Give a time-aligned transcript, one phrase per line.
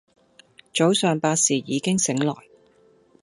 [0.73, 2.33] 早上八時已經醒來